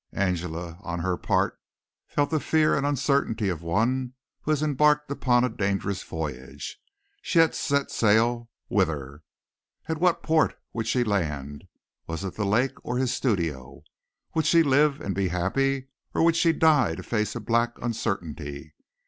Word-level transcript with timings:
Angela 0.13 0.79
on 0.81 1.01
her 1.01 1.15
part 1.15 1.59
felt 2.07 2.31
the 2.31 2.39
fear 2.39 2.75
and 2.75 2.87
uncertainty 2.87 3.49
of 3.49 3.61
one 3.61 4.15
who 4.41 4.49
has 4.49 4.63
embarked 4.63 5.11
upon 5.11 5.43
a 5.43 5.47
dangerous 5.49 6.01
voyage. 6.01 6.79
She 7.21 7.37
had 7.37 7.53
set 7.53 7.91
sail 7.91 8.49
whither? 8.67 9.21
At 9.87 9.99
what 9.99 10.23
port 10.23 10.57
would 10.73 10.87
she 10.87 11.03
land? 11.03 11.65
Was 12.07 12.23
it 12.23 12.33
the 12.33 12.45
lake 12.45 12.83
or 12.83 12.97
his 12.97 13.13
studio? 13.13 13.83
Would 14.33 14.47
she 14.47 14.63
live 14.63 14.99
and 15.01 15.13
be 15.13 15.27
happy 15.27 15.89
or 16.15 16.23
would 16.23 16.35
she 16.35 16.51
die 16.51 16.95
to 16.95 17.03
face 17.03 17.35
a 17.35 17.39
black 17.39 17.77
uncertainty? 17.79 18.73